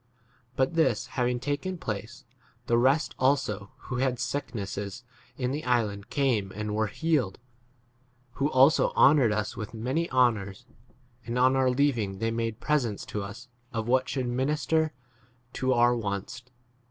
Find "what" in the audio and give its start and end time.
13.87-14.09